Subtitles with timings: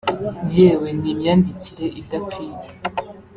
[0.55, 2.69] yewe n’imyandikire idakwiye